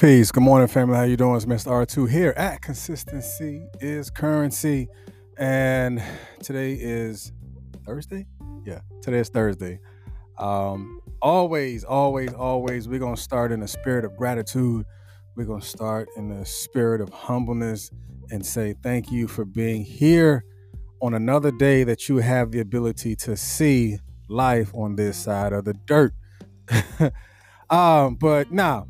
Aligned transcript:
Peace. 0.00 0.32
Good 0.32 0.42
morning, 0.44 0.66
family. 0.66 0.96
How 0.96 1.02
you 1.02 1.18
doing? 1.18 1.36
It's 1.36 1.44
Mr. 1.44 1.66
R2 1.66 2.08
here 2.08 2.32
at 2.38 2.62
Consistency 2.62 3.68
is 3.80 4.08
Currency. 4.08 4.88
And 5.36 6.02
today 6.42 6.72
is 6.72 7.32
Thursday? 7.84 8.26
Yeah, 8.64 8.80
today 9.02 9.18
is 9.18 9.28
Thursday. 9.28 9.78
Um, 10.38 11.02
always, 11.20 11.84
always, 11.84 12.32
always, 12.32 12.88
we're 12.88 12.98
going 12.98 13.16
to 13.16 13.20
start 13.20 13.52
in 13.52 13.60
the 13.60 13.68
spirit 13.68 14.06
of 14.06 14.16
gratitude. 14.16 14.86
We're 15.36 15.44
going 15.44 15.60
to 15.60 15.66
start 15.66 16.08
in 16.16 16.30
the 16.30 16.46
spirit 16.46 17.02
of 17.02 17.10
humbleness 17.10 17.90
and 18.30 18.46
say 18.46 18.74
thank 18.82 19.12
you 19.12 19.28
for 19.28 19.44
being 19.44 19.84
here 19.84 20.46
on 21.02 21.12
another 21.12 21.50
day 21.50 21.84
that 21.84 22.08
you 22.08 22.16
have 22.16 22.52
the 22.52 22.60
ability 22.60 23.16
to 23.16 23.36
see 23.36 23.98
life 24.30 24.70
on 24.72 24.96
this 24.96 25.18
side 25.18 25.52
of 25.52 25.66
the 25.66 25.74
dirt. 25.74 26.14
um, 27.68 28.14
but 28.14 28.50
now, 28.50 28.86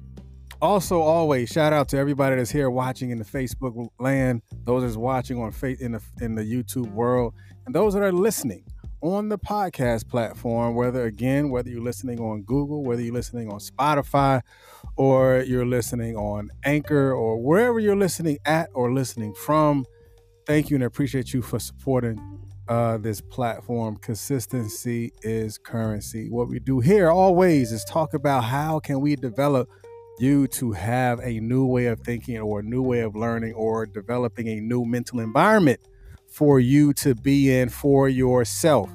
also, 0.63 1.01
always 1.01 1.49
shout 1.49 1.73
out 1.73 1.89
to 1.89 1.99
everybody 1.99 2.37
that's 2.37 2.51
here 2.51 2.71
watching 2.71 3.11
in 3.11 3.19
the 3.19 3.25
Facebook 3.25 3.89
land, 3.99 4.43
those 4.65 4.83
that's 4.83 4.97
watching 4.97 5.41
on 5.43 5.53
faith 5.53 5.81
in 5.81 5.93
the 5.93 6.03
in 6.21 6.35
the 6.35 6.43
YouTube 6.43 6.93
world, 6.93 7.35
and 7.67 7.75
those 7.75 7.95
that 7.95 8.03
are 8.03 8.13
listening 8.13 8.65
on 9.01 9.29
the 9.29 9.39
podcast 9.39 10.09
platform. 10.09 10.75
Whether 10.75 11.05
again, 11.05 11.51
whether 11.51 11.71
you're 11.71 11.83
listening 11.83 12.21
on 12.21 12.43
Google, 12.43 12.85
whether 12.85 13.01
you're 13.01 13.15
listening 13.15 13.51
on 13.51 13.59
Spotify, 13.59 14.43
or 14.97 15.41
you're 15.47 15.67
listening 15.67 16.17
on 16.17 16.51
Anchor, 16.65 17.13
or 17.13 17.39
wherever 17.39 17.81
you're 17.81 17.97
listening 17.97 18.39
at 18.45 18.69
or 18.75 18.93
listening 18.93 19.35
from, 19.35 19.87
thank 20.47 20.69
you 20.69 20.77
and 20.77 20.85
appreciate 20.85 21.33
you 21.33 21.43
for 21.43 21.59
supporting 21.59 22.21
uh, 22.69 22.99
this 22.99 23.21
platform. 23.21 23.97
Consistency 23.97 25.13
is 25.23 25.59
currency. 25.59 26.31
What 26.31 26.49
we 26.49 26.61
do 26.61 26.81
here 26.81 27.11
always 27.11 27.73
is 27.73 27.85
talk 27.85 28.15
about 28.15 28.45
how 28.45 28.79
can 28.79 29.01
we 29.01 29.17
develop 29.17 29.69
you 30.21 30.47
to 30.49 30.73
have 30.73 31.19
a 31.21 31.41
new 31.41 31.65
way 31.65 31.87
of 31.87 32.01
thinking 32.01 32.39
or 32.39 32.61
a 32.61 32.63
new 32.63 32.83
way 32.83 33.01
of 33.01 33.17
learning 33.17 33.55
or 33.55 33.87
developing 33.87 34.49
a 34.49 34.61
new 34.61 34.85
mental 34.85 35.21
environment 35.21 35.81
for 36.31 36.61
you 36.61 36.93
to 36.93 37.15
be 37.15 37.57
in 37.57 37.69
for 37.69 38.09
yourself. 38.09 38.91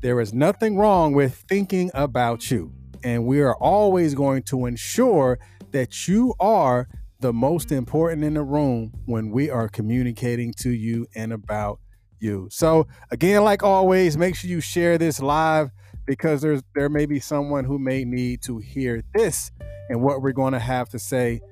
There 0.00 0.20
is 0.20 0.32
nothing 0.32 0.76
wrong 0.76 1.12
with 1.12 1.34
thinking 1.48 1.90
about 1.94 2.50
you. 2.50 2.72
And 3.02 3.26
we 3.26 3.40
are 3.40 3.56
always 3.56 4.14
going 4.14 4.42
to 4.44 4.66
ensure 4.66 5.38
that 5.72 6.08
you 6.08 6.34
are 6.40 6.88
the 7.20 7.32
most 7.32 7.72
important 7.72 8.24
in 8.24 8.34
the 8.34 8.42
room 8.42 8.92
when 9.06 9.30
we 9.30 9.50
are 9.50 9.68
communicating 9.68 10.52
to 10.58 10.70
you 10.70 11.06
and 11.14 11.32
about 11.32 11.80
you. 12.18 12.48
So, 12.50 12.86
again, 13.10 13.44
like 13.44 13.62
always, 13.62 14.16
make 14.16 14.36
sure 14.36 14.48
you 14.48 14.60
share 14.60 14.96
this 14.96 15.20
live 15.20 15.70
because 16.06 16.40
there's 16.40 16.62
there 16.74 16.88
may 16.88 17.06
be 17.06 17.20
someone 17.20 17.64
who 17.64 17.78
may 17.78 18.04
need 18.04 18.42
to 18.42 18.58
hear 18.58 19.02
this 19.14 19.50
and 19.90 20.00
what 20.00 20.22
we're 20.22 20.32
going 20.32 20.54
to 20.54 20.58
have 20.58 20.88
to 20.90 20.98
say. 20.98 21.42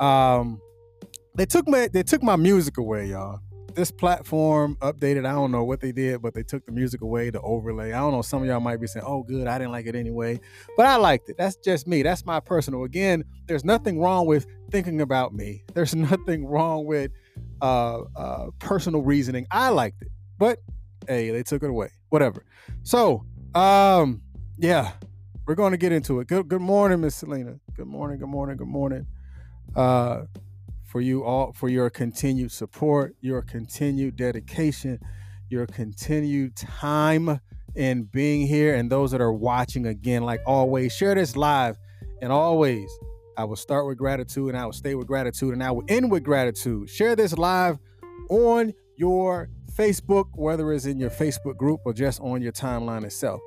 Um, 0.00 0.62
they 1.34 1.44
took 1.44 1.68
my 1.68 1.88
they 1.92 2.02
took 2.02 2.22
my 2.22 2.36
music 2.36 2.78
away, 2.78 3.06
y'all. 3.06 3.40
This 3.74 3.90
platform 3.90 4.76
updated. 4.80 5.26
I 5.26 5.32
don't 5.32 5.52
know 5.52 5.62
what 5.62 5.80
they 5.80 5.92
did, 5.92 6.22
but 6.22 6.34
they 6.34 6.42
took 6.42 6.64
the 6.66 6.72
music 6.72 7.00
away, 7.00 7.30
the 7.30 7.40
overlay. 7.42 7.92
I 7.92 7.98
don't 7.98 8.12
know. 8.12 8.22
Some 8.22 8.42
of 8.42 8.48
y'all 8.48 8.60
might 8.60 8.80
be 8.80 8.86
saying, 8.86 9.04
"Oh, 9.06 9.22
good, 9.22 9.46
I 9.46 9.58
didn't 9.58 9.72
like 9.72 9.86
it 9.86 9.94
anyway," 9.94 10.40
but 10.76 10.86
I 10.86 10.96
liked 10.96 11.28
it. 11.28 11.36
That's 11.36 11.56
just 11.56 11.86
me. 11.86 12.02
That's 12.02 12.24
my 12.24 12.40
personal. 12.40 12.84
Again, 12.84 13.24
there's 13.46 13.64
nothing 13.64 14.00
wrong 14.00 14.26
with 14.26 14.46
thinking 14.70 15.00
about 15.00 15.34
me. 15.34 15.64
There's 15.74 15.94
nothing 15.94 16.44
wrong 16.46 16.86
with 16.86 17.12
uh, 17.62 18.00
uh, 18.16 18.46
personal 18.58 19.02
reasoning. 19.02 19.46
I 19.50 19.68
liked 19.68 20.02
it, 20.02 20.08
but 20.38 20.58
hey, 21.06 21.30
they 21.30 21.42
took 21.42 21.62
it 21.62 21.70
away. 21.70 21.90
Whatever. 22.08 22.44
So, 22.82 23.24
um, 23.54 24.22
yeah, 24.56 24.92
we're 25.46 25.54
going 25.54 25.72
to 25.72 25.78
get 25.78 25.92
into 25.92 26.18
it. 26.20 26.26
Good 26.26 26.48
good 26.48 26.60
morning, 26.60 27.00
Miss 27.00 27.14
Selena. 27.14 27.60
Good 27.78 27.86
morning, 27.86 28.18
good 28.18 28.28
morning, 28.28 28.56
good 28.56 28.66
morning. 28.66 29.06
Uh 29.76 30.22
for 30.84 31.00
you 31.00 31.22
all 31.22 31.52
for 31.52 31.68
your 31.68 31.88
continued 31.90 32.50
support, 32.50 33.14
your 33.20 33.40
continued 33.40 34.16
dedication, 34.16 34.98
your 35.48 35.64
continued 35.64 36.56
time 36.56 37.38
in 37.76 38.02
being 38.02 38.48
here 38.48 38.74
and 38.74 38.90
those 38.90 39.12
that 39.12 39.20
are 39.20 39.32
watching 39.32 39.86
again 39.86 40.24
like 40.24 40.40
always 40.44 40.92
share 40.92 41.14
this 41.14 41.36
live 41.36 41.78
and 42.20 42.32
always 42.32 42.90
I 43.36 43.44
will 43.44 43.54
start 43.54 43.86
with 43.86 43.96
gratitude 43.96 44.48
and 44.48 44.58
I 44.58 44.64
will 44.64 44.72
stay 44.72 44.96
with 44.96 45.06
gratitude 45.06 45.52
and 45.52 45.62
I 45.62 45.70
will 45.70 45.84
end 45.86 46.10
with 46.10 46.24
gratitude. 46.24 46.90
Share 46.90 47.14
this 47.14 47.38
live 47.38 47.78
on 48.28 48.74
your 48.96 49.50
Facebook, 49.72 50.30
whether 50.34 50.72
it's 50.72 50.84
in 50.84 50.98
your 50.98 51.10
Facebook 51.10 51.56
group 51.56 51.82
or 51.84 51.92
just 51.92 52.20
on 52.22 52.42
your 52.42 52.50
timeline 52.50 53.04
itself. 53.04 53.40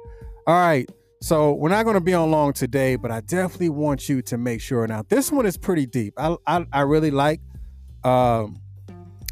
All 0.47 0.55
right. 0.55 0.89
So 1.23 1.53
we're 1.53 1.69
not 1.69 1.83
going 1.83 1.93
to 1.93 2.01
be 2.01 2.15
on 2.15 2.31
long 2.31 2.51
today, 2.51 2.95
but 2.95 3.11
I 3.11 3.21
definitely 3.21 3.69
want 3.69 4.09
you 4.09 4.23
to 4.23 4.39
make 4.39 4.59
sure. 4.59 4.87
Now, 4.87 5.03
this 5.07 5.31
one 5.31 5.45
is 5.45 5.55
pretty 5.55 5.85
deep. 5.85 6.15
I 6.17 6.35
I, 6.47 6.65
I 6.73 6.81
really 6.81 7.11
like 7.11 7.41
um, 8.03 8.59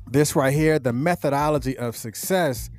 this 0.06 0.36
right 0.36 0.54
here, 0.54 0.78
the 0.78 0.94
methodology 0.94 1.76
of 1.78 1.98
success. 1.98 2.70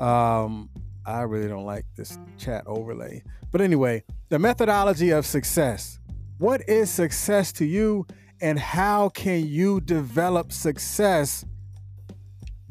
Um, 0.00 0.70
I 1.06 1.22
really 1.22 1.46
don't 1.46 1.64
like 1.64 1.86
this 1.96 2.18
chat 2.36 2.64
overlay, 2.66 3.22
but 3.52 3.60
anyway, 3.60 4.02
the 4.28 4.40
methodology 4.40 5.10
of 5.10 5.24
success. 5.24 6.00
What 6.38 6.68
is 6.68 6.90
success 6.90 7.52
to 7.52 7.64
you, 7.64 8.06
and 8.40 8.58
how 8.58 9.10
can 9.10 9.46
you 9.46 9.80
develop 9.80 10.50
success 10.50 11.44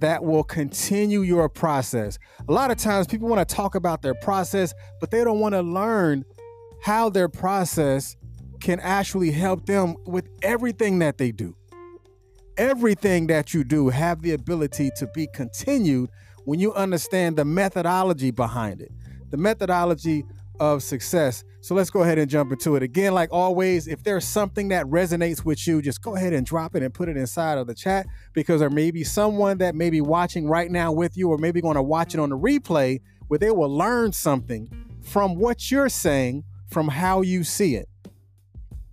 that 0.02 0.24
will 0.24 0.44
continue 0.44 1.22
your 1.22 1.48
process. 1.48 2.20
A 2.48 2.52
lot 2.52 2.72
of 2.72 2.78
times 2.78 3.08
people 3.08 3.28
want 3.28 3.48
to 3.48 3.56
talk 3.56 3.76
about 3.76 4.02
their 4.02 4.16
process, 4.16 4.74
but 5.00 5.12
they 5.12 5.24
don't 5.24 5.40
want 5.40 5.54
to 5.54 5.62
learn 5.62 6.26
how 6.84 7.10
their 7.10 7.30
process 7.30 8.18
can 8.60 8.80
actually 8.80 9.32
help 9.32 9.66
them 9.66 9.96
with 10.06 10.28
everything 10.42 11.00
that 11.00 11.18
they 11.18 11.32
do. 11.32 11.56
Everything 12.58 13.28
that 13.28 13.54
you 13.54 13.64
do 13.64 13.90
have 13.90 14.22
the 14.22 14.34
ability 14.34 14.90
to 14.98 15.08
be 15.14 15.28
continued 15.34 16.10
when 16.46 16.60
you 16.60 16.74
understand 16.74 17.38
the 17.38 17.46
methodology 17.46 18.32
behind 18.32 18.82
it. 18.82 18.92
The 19.30 19.38
methodology 19.38 20.26
of 20.60 20.84
success. 20.84 21.44
So 21.64 21.76
let's 21.76 21.92
go 21.92 22.02
ahead 22.02 22.18
and 22.18 22.30
jump 22.30 22.52
into 22.52 22.76
it. 22.76 22.82
Again, 22.82 23.14
like 23.14 23.32
always, 23.32 23.88
if 23.88 24.04
there's 24.04 24.26
something 24.26 24.70
that 24.70 24.88
resonates 24.88 25.46
with 25.46 25.68
you, 25.68 25.80
just 25.80 26.02
go 26.02 26.16
ahead 26.16 26.34
and 26.34 26.44
drop 26.44 26.76
it 26.76 26.82
and 26.82 26.92
put 26.92 27.08
it 27.08 27.18
inside 27.18 27.60
of 27.60 27.68
the 27.68 27.76
chat 27.76 28.08
because 28.34 28.62
there 28.62 28.72
may 28.72 28.90
be 28.90 29.04
someone 29.04 29.60
that 29.60 29.76
may 29.76 29.92
be 29.92 30.02
watching 30.02 30.48
right 30.48 30.72
now 30.72 30.92
with 30.92 31.16
you 31.16 31.30
or 31.30 31.38
maybe 31.38 31.62
going 31.62 31.76
to 31.76 31.84
watch 31.84 32.16
it 32.16 32.20
on 32.20 32.30
the 32.30 32.38
replay 32.38 33.00
where 33.28 33.38
they 33.38 33.52
will 33.52 33.70
learn 33.70 34.12
something 34.12 34.70
from 35.04 35.36
what 35.36 35.70
you're 35.70 35.88
saying, 35.88 36.44
from 36.68 36.88
how 36.88 37.22
you 37.22 37.44
see 37.44 37.76
it. 37.76 37.88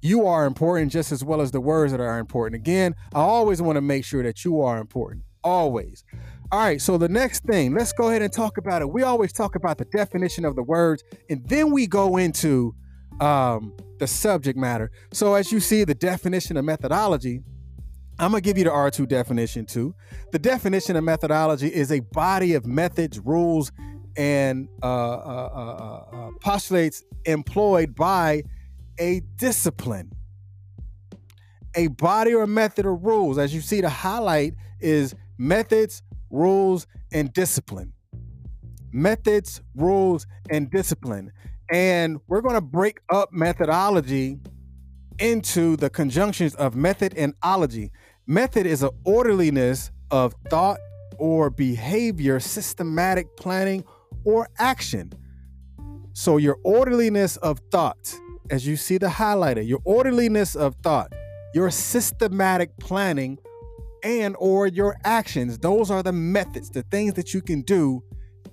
You 0.02 0.26
are 0.26 0.44
important 0.44 0.92
just 0.92 1.10
as 1.10 1.24
well 1.24 1.40
as 1.40 1.50
the 1.50 1.60
words 1.62 1.92
that 1.92 2.00
are 2.02 2.18
important. 2.18 2.60
Again, 2.60 2.94
I 3.14 3.20
always 3.20 3.62
want 3.62 3.76
to 3.76 3.80
make 3.80 4.04
sure 4.04 4.22
that 4.22 4.44
you 4.44 4.60
are 4.60 4.78
important. 4.78 5.24
Always. 5.42 6.04
All 6.50 6.60
right, 6.60 6.80
so 6.80 6.96
the 6.96 7.10
next 7.10 7.44
thing, 7.44 7.74
let's 7.74 7.92
go 7.92 8.08
ahead 8.08 8.22
and 8.22 8.32
talk 8.32 8.56
about 8.56 8.80
it. 8.80 8.90
We 8.90 9.02
always 9.02 9.34
talk 9.34 9.54
about 9.54 9.76
the 9.76 9.84
definition 9.84 10.46
of 10.46 10.56
the 10.56 10.62
words, 10.62 11.04
and 11.28 11.46
then 11.46 11.72
we 11.72 11.86
go 11.86 12.16
into 12.16 12.74
um, 13.20 13.76
the 13.98 14.06
subject 14.06 14.58
matter. 14.58 14.90
So, 15.12 15.34
as 15.34 15.52
you 15.52 15.60
see, 15.60 15.84
the 15.84 15.94
definition 15.94 16.56
of 16.56 16.64
methodology, 16.64 17.42
I'm 18.18 18.30
gonna 18.30 18.40
give 18.40 18.56
you 18.56 18.64
the 18.64 18.70
R2 18.70 19.06
definition 19.06 19.66
too. 19.66 19.94
The 20.32 20.38
definition 20.38 20.96
of 20.96 21.04
methodology 21.04 21.68
is 21.68 21.92
a 21.92 22.00
body 22.00 22.54
of 22.54 22.64
methods, 22.64 23.18
rules, 23.18 23.70
and 24.16 24.70
uh, 24.82 24.86
uh, 24.86 26.08
uh, 26.10 26.16
uh 26.16 26.30
postulates 26.40 27.04
employed 27.26 27.94
by 27.94 28.42
a 28.98 29.20
discipline. 29.36 30.12
A 31.74 31.88
body 31.88 32.32
or 32.32 32.46
method 32.46 32.86
of 32.86 33.04
rules. 33.04 33.36
As 33.36 33.54
you 33.54 33.60
see, 33.60 33.82
the 33.82 33.90
highlight 33.90 34.54
is 34.80 35.14
methods, 35.36 36.02
rules, 36.30 36.86
and 37.12 37.32
discipline. 37.32 37.92
Methods, 38.92 39.62
rules, 39.74 40.26
and 40.50 40.70
discipline. 40.70 41.32
And 41.70 42.18
we're 42.26 42.40
going 42.40 42.54
to 42.54 42.60
break 42.60 43.00
up 43.10 43.32
methodology 43.32 44.38
into 45.18 45.76
the 45.76 45.90
conjunctions 45.90 46.54
of 46.54 46.74
method 46.74 47.14
and 47.16 47.34
ology. 47.42 47.90
Method 48.26 48.66
is 48.66 48.82
an 48.82 48.90
orderliness 49.04 49.90
of 50.10 50.34
thought 50.48 50.78
or 51.18 51.50
behavior, 51.50 52.40
systematic 52.40 53.36
planning, 53.36 53.84
or 54.24 54.48
action. 54.58 55.12
So, 56.12 56.36
your 56.36 56.58
orderliness 56.62 57.36
of 57.38 57.60
thought, 57.70 58.14
as 58.50 58.66
you 58.66 58.76
see 58.76 58.98
the 58.98 59.08
highlighter, 59.08 59.66
your 59.66 59.80
orderliness 59.84 60.56
of 60.56 60.74
thought, 60.76 61.12
your 61.54 61.70
systematic 61.70 62.76
planning 62.78 63.38
and 64.02 64.36
or 64.38 64.66
your 64.66 64.96
actions. 65.04 65.58
Those 65.58 65.90
are 65.90 66.02
the 66.02 66.12
methods 66.12 66.70
the 66.70 66.82
things 66.84 67.14
that 67.14 67.34
you 67.34 67.40
can 67.40 67.62
do 67.62 68.02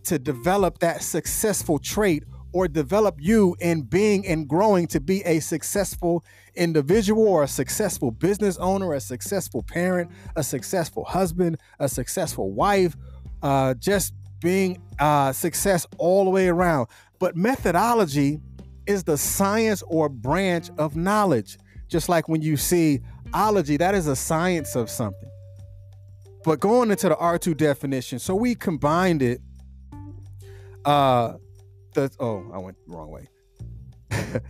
to 0.04 0.20
develop 0.20 0.80
that 0.80 1.02
successful 1.02 1.80
trait 1.80 2.24
or 2.54 2.68
develop 2.68 3.16
you 3.20 3.56
in 3.60 3.82
being 3.82 4.26
and 4.26 4.48
growing 4.48 4.88
to 4.88 5.00
be 5.00 5.22
a 5.24 5.40
successful 5.40 6.24
individual 6.56 7.28
or 7.28 7.44
a 7.44 7.48
successful 7.48 8.12
business 8.12 8.56
owner 8.58 8.94
a 8.94 9.00
successful 9.02 9.62
parent 9.64 10.10
a 10.38 10.44
successful 10.44 11.04
husband 11.04 11.58
a 11.80 11.90
successful 11.90 12.52
wife 12.52 12.96
uh, 13.42 13.74
just 13.74 14.14
being 14.42 14.82
uh, 15.00 15.32
success 15.32 15.88
all 15.98 16.26
the 16.26 16.30
way 16.30 16.48
around. 16.48 16.88
But 17.20 17.36
methodology 17.36 18.40
is 18.86 19.04
the 19.04 19.18
science 19.18 19.82
or 19.88 20.10
branch 20.10 20.70
of 20.78 20.96
knowledge. 20.96 21.58
Just 21.88 22.10
like 22.10 22.28
when 22.28 22.42
you 22.42 22.58
see 22.58 23.02
ology, 23.34 23.78
that 23.78 23.96
is 23.96 24.08
a 24.08 24.16
science 24.16 24.76
of 24.76 24.90
something. 24.90 25.30
But 26.46 26.60
going 26.60 26.92
into 26.92 27.10
the 27.10 27.16
R2 27.16 27.58
definition, 27.58 28.20
so 28.20 28.36
we 28.36 28.54
combined 28.54 29.24
it. 29.24 29.42
Uh, 30.86 31.34
the 31.96 32.12
oh, 32.20 32.46
I 32.54 32.60
went 32.60 32.78
the 32.86 32.96
wrong 32.96 33.10
way. 33.10 33.28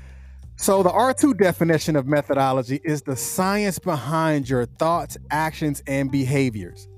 so 0.58 0.84
the 0.84 0.90
R2 0.90 1.38
definition 1.38 1.96
of 1.96 2.06
methodology 2.06 2.82
is 2.84 3.02
the 3.02 3.16
science 3.16 3.80
behind 3.80 4.50
your 4.50 4.66
thoughts, 4.66 5.16
actions, 5.32 5.82
and 5.88 6.12
behaviors. 6.12 6.90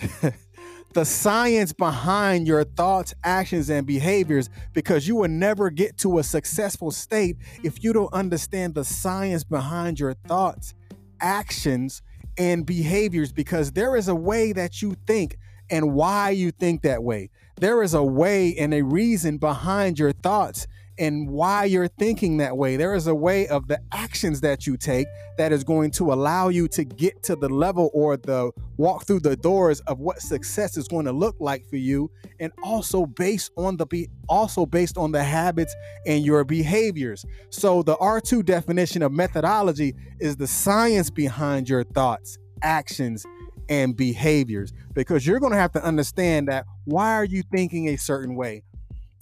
the 0.92 1.04
science 1.04 1.72
behind 1.72 2.48
your 2.48 2.64
thoughts, 2.64 3.14
actions, 3.22 3.70
and 3.70 3.86
behaviors 3.86 4.50
because 4.72 5.06
you 5.06 5.14
will 5.14 5.28
never 5.28 5.70
get 5.70 5.96
to 5.98 6.18
a 6.18 6.24
successful 6.24 6.90
state 6.90 7.36
if 7.62 7.84
you 7.84 7.92
don't 7.92 8.12
understand 8.12 8.74
the 8.74 8.84
science 8.84 9.44
behind 9.44 10.00
your 10.00 10.14
thoughts, 10.26 10.74
actions, 11.20 12.02
and 12.40 12.64
behaviors 12.64 13.32
because 13.32 13.72
there 13.72 13.94
is 13.96 14.08
a 14.08 14.14
way 14.14 14.50
that 14.50 14.80
you 14.80 14.96
think 15.06 15.36
and 15.68 15.92
why 15.92 16.30
you 16.30 16.50
think 16.50 16.80
that 16.80 17.02
way. 17.02 17.28
There 17.56 17.82
is 17.82 17.92
a 17.92 18.02
way 18.02 18.56
and 18.56 18.72
a 18.72 18.80
reason 18.80 19.36
behind 19.36 19.98
your 19.98 20.12
thoughts 20.12 20.66
and 21.00 21.30
why 21.30 21.64
you're 21.64 21.88
thinking 21.88 22.36
that 22.36 22.56
way. 22.56 22.76
There 22.76 22.94
is 22.94 23.06
a 23.06 23.14
way 23.14 23.48
of 23.48 23.66
the 23.68 23.80
actions 23.90 24.42
that 24.42 24.66
you 24.66 24.76
take 24.76 25.06
that 25.38 25.50
is 25.50 25.64
going 25.64 25.90
to 25.92 26.12
allow 26.12 26.50
you 26.50 26.68
to 26.68 26.84
get 26.84 27.22
to 27.24 27.34
the 27.34 27.48
level 27.48 27.90
or 27.94 28.18
the 28.18 28.52
walk 28.76 29.06
through 29.06 29.20
the 29.20 29.34
doors 29.34 29.80
of 29.80 29.98
what 29.98 30.20
success 30.20 30.76
is 30.76 30.86
going 30.86 31.06
to 31.06 31.12
look 31.12 31.36
like 31.40 31.66
for 31.66 31.76
you 31.76 32.10
and 32.38 32.52
also 32.62 33.06
based 33.06 33.50
on 33.56 33.78
the 33.78 33.86
be 33.86 34.10
also 34.28 34.66
based 34.66 34.98
on 34.98 35.10
the 35.10 35.24
habits 35.24 35.74
and 36.06 36.24
your 36.24 36.44
behaviors. 36.44 37.24
So 37.48 37.82
the 37.82 37.96
R2 37.96 38.44
definition 38.44 39.02
of 39.02 39.10
methodology 39.10 39.94
is 40.20 40.36
the 40.36 40.46
science 40.46 41.08
behind 41.08 41.66
your 41.68 41.82
thoughts, 41.82 42.36
actions, 42.62 43.24
and 43.70 43.96
behaviors 43.96 44.72
because 44.92 45.26
you're 45.26 45.40
going 45.40 45.52
to 45.52 45.58
have 45.58 45.72
to 45.72 45.82
understand 45.82 46.48
that 46.48 46.66
why 46.84 47.14
are 47.14 47.24
you 47.24 47.42
thinking 47.50 47.88
a 47.88 47.96
certain 47.96 48.34
way 48.34 48.62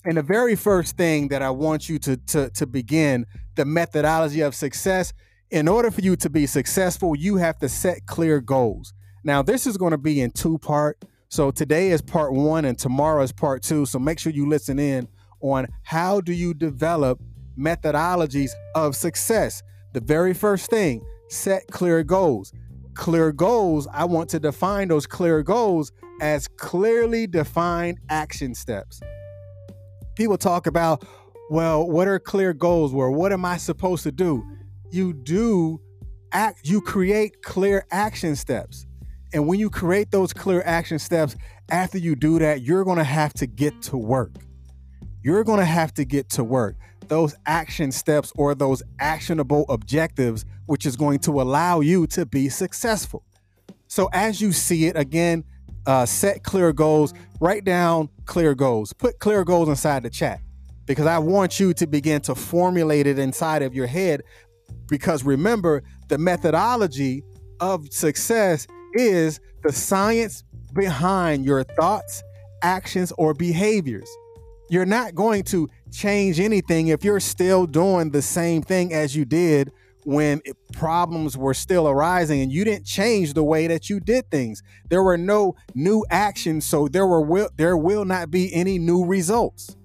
and 0.08 0.16
the 0.16 0.22
very 0.22 0.56
first 0.56 0.96
thing 0.96 1.28
that 1.28 1.42
I 1.42 1.50
want 1.50 1.90
you 1.90 1.98
to, 1.98 2.16
to, 2.16 2.48
to 2.48 2.66
begin 2.66 3.26
the 3.56 3.66
methodology 3.66 4.40
of 4.40 4.54
success, 4.54 5.12
in 5.50 5.68
order 5.68 5.90
for 5.90 6.00
you 6.00 6.16
to 6.16 6.30
be 6.30 6.46
successful, 6.46 7.14
you 7.14 7.36
have 7.36 7.58
to 7.58 7.68
set 7.68 8.06
clear 8.06 8.40
goals. 8.40 8.94
Now, 9.22 9.42
this 9.42 9.66
is 9.66 9.76
going 9.76 9.90
to 9.90 9.98
be 9.98 10.22
in 10.22 10.30
two 10.30 10.56
part. 10.60 11.04
So 11.28 11.50
today 11.50 11.90
is 11.90 12.00
part 12.00 12.32
one 12.32 12.64
and 12.64 12.78
tomorrow 12.78 13.22
is 13.22 13.32
part 13.32 13.62
two. 13.62 13.84
So 13.84 13.98
make 13.98 14.18
sure 14.18 14.32
you 14.32 14.48
listen 14.48 14.78
in 14.78 15.08
on 15.42 15.66
how 15.82 16.22
do 16.22 16.32
you 16.32 16.54
develop 16.54 17.20
methodologies 17.58 18.52
of 18.74 18.96
success. 18.96 19.62
The 19.92 20.00
very 20.00 20.32
first 20.32 20.70
thing, 20.70 21.04
set 21.28 21.66
clear 21.70 22.02
goals. 22.02 22.54
Clear 22.94 23.30
goals, 23.30 23.86
I 23.92 24.06
want 24.06 24.30
to 24.30 24.40
define 24.40 24.88
those 24.88 25.06
clear 25.06 25.42
goals 25.42 25.92
as 26.22 26.48
clearly 26.48 27.26
defined 27.26 27.98
action 28.08 28.54
steps 28.54 29.02
people 30.18 30.36
talk 30.36 30.66
about, 30.66 31.04
well, 31.48 31.88
what 31.88 32.08
are 32.08 32.18
clear 32.18 32.52
goals? 32.52 32.92
Where 32.92 33.08
what 33.08 33.32
am 33.32 33.44
I 33.44 33.56
supposed 33.56 34.02
to 34.02 34.12
do? 34.12 34.44
You 34.90 35.12
do 35.12 35.80
act, 36.32 36.68
you 36.68 36.80
create 36.80 37.40
clear 37.42 37.86
action 37.92 38.34
steps. 38.34 38.84
And 39.32 39.46
when 39.46 39.60
you 39.60 39.70
create 39.70 40.10
those 40.10 40.32
clear 40.32 40.62
action 40.66 40.98
steps, 40.98 41.36
after 41.70 41.98
you 41.98 42.16
do 42.16 42.40
that, 42.40 42.62
you're 42.62 42.84
going 42.84 42.98
to 42.98 43.04
have 43.04 43.32
to 43.34 43.46
get 43.46 43.80
to 43.82 43.96
work. 43.96 44.32
You're 45.22 45.44
going 45.44 45.60
to 45.60 45.64
have 45.64 45.94
to 45.94 46.04
get 46.04 46.28
to 46.30 46.42
work. 46.42 46.76
Those 47.06 47.36
action 47.46 47.92
steps 47.92 48.32
or 48.36 48.54
those 48.54 48.82
actionable 48.98 49.66
objectives, 49.68 50.44
which 50.66 50.84
is 50.84 50.96
going 50.96 51.20
to 51.20 51.40
allow 51.40 51.78
you 51.78 52.08
to 52.08 52.26
be 52.26 52.48
successful. 52.48 53.22
So, 53.86 54.08
as 54.12 54.40
you 54.40 54.52
see 54.52 54.86
it, 54.86 54.96
again, 54.96 55.44
uh, 55.88 56.04
set 56.04 56.44
clear 56.44 56.72
goals, 56.72 57.14
write 57.40 57.64
down 57.64 58.10
clear 58.26 58.54
goals, 58.54 58.92
put 58.92 59.18
clear 59.18 59.42
goals 59.42 59.68
inside 59.68 60.02
the 60.02 60.10
chat 60.10 60.40
because 60.86 61.06
I 61.06 61.18
want 61.18 61.58
you 61.58 61.72
to 61.74 61.86
begin 61.86 62.20
to 62.22 62.34
formulate 62.34 63.06
it 63.06 63.18
inside 63.18 63.62
of 63.62 63.74
your 63.74 63.86
head. 63.86 64.22
Because 64.88 65.24
remember, 65.24 65.82
the 66.08 66.18
methodology 66.18 67.24
of 67.60 67.90
success 67.90 68.66
is 68.94 69.40
the 69.62 69.72
science 69.72 70.44
behind 70.74 71.46
your 71.46 71.64
thoughts, 71.64 72.22
actions, 72.62 73.10
or 73.16 73.32
behaviors. 73.32 74.08
You're 74.70 74.86
not 74.86 75.14
going 75.14 75.42
to 75.44 75.68
change 75.90 76.38
anything 76.38 76.88
if 76.88 77.02
you're 77.02 77.20
still 77.20 77.66
doing 77.66 78.10
the 78.10 78.20
same 78.20 78.60
thing 78.60 78.92
as 78.92 79.16
you 79.16 79.24
did 79.24 79.72
when 80.08 80.40
problems 80.72 81.36
were 81.36 81.52
still 81.52 81.86
arising 81.86 82.40
and 82.40 82.50
you 82.50 82.64
didn't 82.64 82.86
change 82.86 83.34
the 83.34 83.44
way 83.44 83.66
that 83.66 83.90
you 83.90 84.00
did 84.00 84.30
things. 84.30 84.62
There 84.88 85.02
were 85.02 85.18
no 85.18 85.54
new 85.74 86.02
actions, 86.08 86.64
so 86.64 86.88
there 86.88 87.06
were 87.06 87.20
will 87.20 87.50
there 87.56 87.76
will 87.76 88.06
not 88.06 88.30
be 88.30 88.50
any 88.54 88.78
new 88.78 89.04
results. 89.04 89.76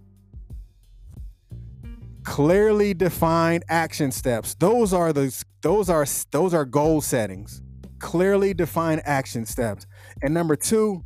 Clearly 2.24 2.94
defined 2.94 3.66
action 3.68 4.14
steps. 4.14 4.56
Those 4.56 4.94
are 4.94 5.12
the 5.12 5.44
those 5.60 5.90
are 5.90 6.06
those 6.32 6.54
are 6.54 6.64
goal 6.64 7.02
settings. 7.02 7.62
Clearly 8.00 8.54
defined 8.54 9.02
action 9.04 9.46
steps. 9.46 9.86
And 10.22 10.34
number 10.34 10.56
2, 10.56 11.04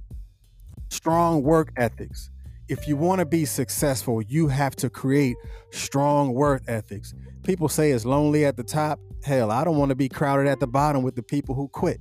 strong 0.89 1.41
work 1.41 1.71
ethics 1.75 2.29
if 2.69 2.87
you 2.87 2.97
want 2.97 3.19
to 3.19 3.25
be 3.25 3.45
successful, 3.45 4.21
you 4.21 4.49
have 4.49 4.75
to 4.75 4.89
create 4.89 5.37
strong 5.71 6.33
work 6.33 6.63
ethics. 6.67 7.13
People 7.43 7.69
say 7.69 7.91
it's 7.91 8.05
lonely 8.05 8.45
at 8.45 8.57
the 8.57 8.63
top. 8.63 8.99
Hell, 9.23 9.51
I 9.51 9.63
don't 9.63 9.77
want 9.77 9.89
to 9.89 9.95
be 9.95 10.09
crowded 10.09 10.47
at 10.47 10.59
the 10.59 10.67
bottom 10.67 11.03
with 11.03 11.15
the 11.15 11.23
people 11.23 11.55
who 11.55 11.67
quit. 11.67 11.99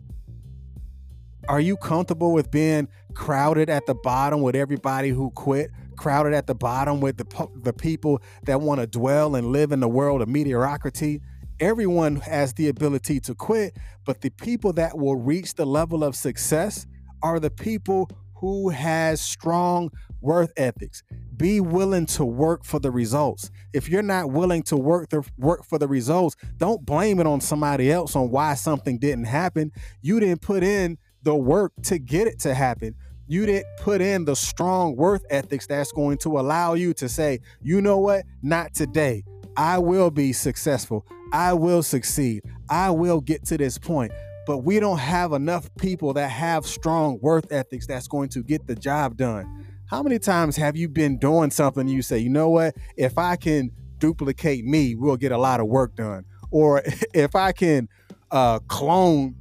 Are 1.48 1.60
you 1.60 1.76
comfortable 1.76 2.32
with 2.32 2.50
being 2.50 2.88
crowded 3.14 3.70
at 3.70 3.86
the 3.86 3.94
bottom 3.94 4.42
with 4.42 4.56
everybody 4.56 5.10
who 5.10 5.30
quit? 5.30 5.70
Crowded 5.96 6.34
at 6.34 6.46
the 6.46 6.54
bottom 6.54 7.00
with 7.00 7.16
the, 7.16 7.48
the 7.62 7.72
people 7.72 8.20
that 8.44 8.60
want 8.60 8.80
to 8.80 8.86
dwell 8.86 9.36
and 9.36 9.48
live 9.48 9.72
in 9.72 9.80
the 9.80 9.88
world 9.88 10.22
of 10.22 10.28
mediocrity? 10.28 11.20
Everyone 11.58 12.16
has 12.16 12.52
the 12.54 12.68
ability 12.68 13.20
to 13.20 13.34
quit, 13.34 13.76
but 14.04 14.20
the 14.20 14.30
people 14.30 14.72
that 14.74 14.98
will 14.98 15.16
reach 15.16 15.54
the 15.54 15.64
level 15.64 16.04
of 16.04 16.14
success 16.14 16.86
are 17.22 17.40
the 17.40 17.50
people 17.50 18.10
who 18.34 18.68
has 18.68 19.20
strong 19.20 19.90
worth 20.20 20.52
ethics. 20.56 21.02
Be 21.36 21.60
willing 21.60 22.06
to 22.06 22.24
work 22.24 22.64
for 22.64 22.78
the 22.78 22.90
results. 22.90 23.50
If 23.72 23.88
you're 23.88 24.02
not 24.02 24.30
willing 24.30 24.62
to 24.64 24.76
work 24.76 25.10
the 25.10 25.28
work 25.36 25.64
for 25.64 25.78
the 25.78 25.88
results, 25.88 26.36
don't 26.56 26.84
blame 26.84 27.20
it 27.20 27.26
on 27.26 27.40
somebody 27.40 27.92
else 27.92 28.16
on 28.16 28.30
why 28.30 28.54
something 28.54 28.98
didn't 28.98 29.24
happen. 29.24 29.72
You 30.00 30.20
didn't 30.20 30.40
put 30.40 30.62
in 30.62 30.98
the 31.22 31.34
work 31.34 31.72
to 31.84 31.98
get 31.98 32.26
it 32.26 32.38
to 32.40 32.54
happen. 32.54 32.94
You 33.26 33.44
didn't 33.44 33.66
put 33.78 34.00
in 34.00 34.24
the 34.24 34.36
strong 34.36 34.96
worth 34.96 35.24
ethics 35.28 35.66
that's 35.66 35.92
going 35.92 36.18
to 36.18 36.38
allow 36.38 36.74
you 36.74 36.94
to 36.94 37.08
say, 37.08 37.40
you 37.60 37.82
know 37.82 37.98
what? 37.98 38.24
Not 38.42 38.72
today. 38.72 39.24
I 39.56 39.78
will 39.78 40.10
be 40.10 40.32
successful. 40.32 41.04
I 41.32 41.52
will 41.54 41.82
succeed. 41.82 42.44
I 42.70 42.90
will 42.90 43.20
get 43.20 43.44
to 43.46 43.58
this 43.58 43.78
point 43.78 44.12
but 44.46 44.58
we 44.58 44.78
don't 44.78 44.98
have 44.98 45.32
enough 45.32 45.68
people 45.76 46.14
that 46.14 46.30
have 46.30 46.64
strong 46.64 47.18
worth 47.20 47.50
ethics 47.50 47.86
that's 47.86 48.06
going 48.06 48.28
to 48.30 48.42
get 48.44 48.66
the 48.66 48.76
job 48.76 49.16
done. 49.16 49.65
How 49.88 50.02
many 50.02 50.18
times 50.18 50.56
have 50.56 50.76
you 50.76 50.88
been 50.88 51.16
doing 51.16 51.50
something 51.50 51.86
you 51.86 52.02
say, 52.02 52.18
you 52.18 52.28
know 52.28 52.48
what, 52.48 52.74
if 52.96 53.18
I 53.18 53.36
can 53.36 53.70
duplicate 53.98 54.64
me, 54.64 54.96
we'll 54.96 55.16
get 55.16 55.30
a 55.30 55.38
lot 55.38 55.60
of 55.60 55.66
work 55.68 55.94
done? 55.94 56.24
Or 56.50 56.82
if 57.14 57.36
I 57.36 57.52
can 57.52 57.88
uh, 58.32 58.58
clone 58.60 59.36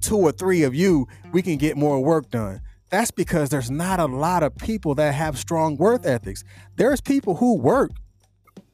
two 0.00 0.18
or 0.18 0.30
three 0.30 0.62
of 0.62 0.74
you, 0.74 1.08
we 1.32 1.42
can 1.42 1.56
get 1.56 1.76
more 1.76 2.00
work 2.00 2.30
done. 2.30 2.60
That's 2.90 3.10
because 3.10 3.48
there's 3.50 3.70
not 3.70 3.98
a 3.98 4.06
lot 4.06 4.44
of 4.44 4.54
people 4.56 4.94
that 4.94 5.12
have 5.12 5.36
strong 5.36 5.76
worth 5.76 6.06
ethics. 6.06 6.44
There's 6.76 7.00
people 7.00 7.34
who 7.36 7.58
work 7.58 7.90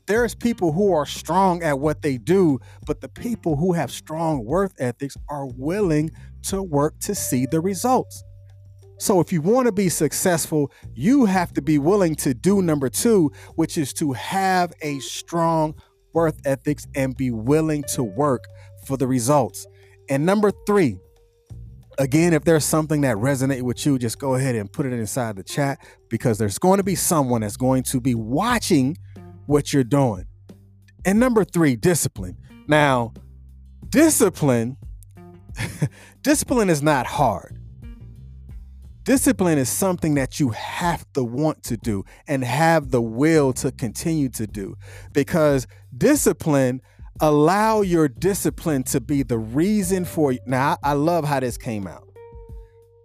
there's 0.06 0.34
people 0.34 0.72
who 0.72 0.92
are 0.92 1.06
strong 1.06 1.62
at 1.62 1.78
what 1.78 2.02
they 2.02 2.18
do, 2.18 2.58
but 2.86 3.00
the 3.00 3.08
people 3.08 3.56
who 3.56 3.72
have 3.72 3.90
strong 3.90 4.44
worth 4.44 4.74
ethics 4.80 5.16
are 5.28 5.46
willing 5.46 6.10
to 6.42 6.60
work 6.62 6.98
to 7.00 7.14
see 7.14 7.46
the 7.46 7.60
results. 7.60 8.24
So, 9.02 9.18
if 9.18 9.32
you 9.32 9.42
want 9.42 9.66
to 9.66 9.72
be 9.72 9.88
successful, 9.88 10.70
you 10.94 11.24
have 11.24 11.52
to 11.54 11.60
be 11.60 11.76
willing 11.76 12.14
to 12.14 12.34
do 12.34 12.62
number 12.62 12.88
two, 12.88 13.32
which 13.56 13.76
is 13.76 13.92
to 13.94 14.12
have 14.12 14.72
a 14.80 15.00
strong 15.00 15.74
worth 16.12 16.40
ethics 16.44 16.86
and 16.94 17.16
be 17.16 17.32
willing 17.32 17.82
to 17.94 18.04
work 18.04 18.44
for 18.86 18.96
the 18.96 19.08
results. 19.08 19.66
And 20.08 20.24
number 20.24 20.52
three, 20.68 20.98
again, 21.98 22.32
if 22.32 22.44
there's 22.44 22.64
something 22.64 23.00
that 23.00 23.16
resonates 23.16 23.62
with 23.62 23.84
you, 23.84 23.98
just 23.98 24.20
go 24.20 24.36
ahead 24.36 24.54
and 24.54 24.72
put 24.72 24.86
it 24.86 24.92
inside 24.92 25.34
the 25.34 25.42
chat 25.42 25.80
because 26.08 26.38
there's 26.38 26.60
going 26.60 26.76
to 26.76 26.84
be 26.84 26.94
someone 26.94 27.40
that's 27.40 27.56
going 27.56 27.82
to 27.82 28.00
be 28.00 28.14
watching 28.14 28.96
what 29.46 29.72
you're 29.72 29.82
doing. 29.82 30.26
And 31.04 31.18
number 31.18 31.42
three, 31.42 31.74
discipline. 31.74 32.36
Now, 32.68 33.14
discipline, 33.88 34.76
discipline 36.22 36.70
is 36.70 36.84
not 36.84 37.06
hard. 37.06 37.58
Discipline 39.04 39.58
is 39.58 39.68
something 39.68 40.14
that 40.14 40.38
you 40.38 40.50
have 40.50 41.04
to 41.14 41.24
want 41.24 41.64
to 41.64 41.76
do 41.76 42.04
and 42.28 42.44
have 42.44 42.90
the 42.90 43.02
will 43.02 43.52
to 43.54 43.72
continue 43.72 44.28
to 44.30 44.46
do 44.46 44.76
because 45.12 45.66
discipline 45.96 46.80
Allow 47.20 47.82
your 47.82 48.08
discipline 48.08 48.82
to 48.84 49.00
be 49.00 49.22
the 49.22 49.38
reason 49.38 50.04
for 50.04 50.34
now. 50.46 50.76
I 50.82 50.94
love 50.94 51.24
how 51.24 51.40
this 51.40 51.56
came 51.56 51.86
out. 51.86 52.08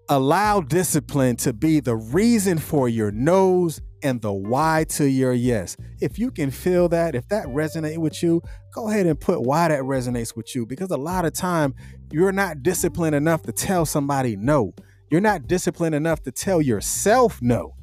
Allow 0.09 0.61
discipline 0.61 1.35
to 1.37 1.53
be 1.53 1.81
the 1.81 1.95
reason 1.95 2.57
for 2.57 2.89
your 2.89 3.11
no's 3.11 3.81
and 4.01 4.21
the 4.21 4.31
why 4.31 4.85
to 4.89 5.05
your 5.05 5.33
yes. 5.33 5.75
If 6.01 6.17
you 6.17 6.31
can 6.31 6.49
feel 6.49 6.87
that, 6.89 7.13
if 7.13 7.27
that 7.27 7.45
resonates 7.47 7.97
with 7.97 8.23
you, 8.23 8.41
go 8.73 8.89
ahead 8.89 9.05
and 9.05 9.19
put 9.19 9.41
why 9.41 9.67
that 9.67 9.81
resonates 9.81 10.35
with 10.35 10.55
you 10.55 10.65
because 10.65 10.89
a 10.89 10.97
lot 10.97 11.25
of 11.25 11.33
time 11.33 11.75
you're 12.11 12.31
not 12.31 12.63
disciplined 12.63 13.15
enough 13.15 13.43
to 13.43 13.51
tell 13.51 13.85
somebody 13.85 14.35
no. 14.35 14.73
You're 15.09 15.21
not 15.21 15.47
disciplined 15.47 15.95
enough 15.95 16.21
to 16.23 16.31
tell 16.31 16.61
yourself 16.61 17.41
no. 17.41 17.75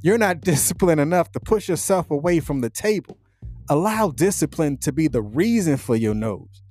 You're 0.00 0.18
not 0.18 0.40
disciplined 0.42 1.00
enough 1.00 1.30
to 1.32 1.40
push 1.40 1.68
yourself 1.68 2.10
away 2.10 2.40
from 2.40 2.60
the 2.60 2.70
table. 2.70 3.18
Allow 3.68 4.10
discipline 4.10 4.78
to 4.78 4.92
be 4.92 5.08
the 5.08 5.22
reason 5.22 5.76
for 5.76 5.96
your 5.96 6.14
no's. 6.14 6.62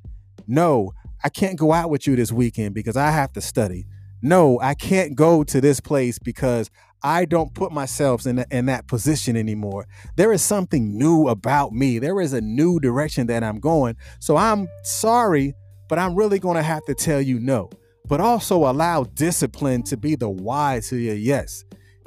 No, 0.47 0.91
I 1.23 1.29
can't 1.29 1.57
go 1.57 1.71
out 1.71 1.89
with 1.89 2.07
you 2.07 2.15
this 2.15 2.31
weekend 2.31 2.73
because 2.73 2.97
I 2.97 3.11
have 3.11 3.31
to 3.33 3.41
study. 3.41 3.85
No, 4.21 4.59
I 4.59 4.73
can't 4.73 5.15
go 5.15 5.43
to 5.43 5.61
this 5.61 5.79
place 5.79 6.19
because 6.19 6.69
I 7.03 7.25
don't 7.25 7.53
put 7.53 7.71
myself 7.71 8.25
in, 8.27 8.45
in 8.51 8.67
that 8.67 8.87
position 8.87 9.35
anymore. 9.35 9.87
There 10.15 10.31
is 10.31 10.41
something 10.41 10.97
new 10.97 11.27
about 11.27 11.73
me. 11.73 11.97
There 11.99 12.21
is 12.21 12.33
a 12.33 12.41
new 12.41 12.79
direction 12.79 13.27
that 13.27 13.43
I'm 13.43 13.59
going. 13.59 13.97
So 14.19 14.37
I'm 14.37 14.67
sorry, 14.83 15.55
but 15.89 15.97
I'm 15.97 16.15
really 16.15 16.37
going 16.37 16.57
to 16.57 16.63
have 16.63 16.85
to 16.85 16.93
tell 16.93 17.21
you 17.21 17.39
no. 17.39 17.69
But 18.11 18.19
also 18.19 18.69
allow 18.69 19.05
discipline 19.05 19.83
to 19.83 19.95
be 19.95 20.15
the 20.15 20.27
why 20.27 20.81
to 20.89 20.97
your 20.97 21.15
yes. 21.15 21.63